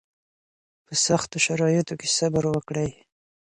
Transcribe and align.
په 0.85 0.93
سختو 1.05 1.37
شرایطو 1.45 1.93
کې 1.99 2.07
صبر 2.17 2.43
وکړئ 2.49 2.91